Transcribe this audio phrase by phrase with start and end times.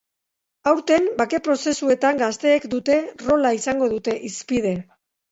[0.69, 4.73] Aurten, bake prozesuetan gazteek duten rola izango dute hizpide.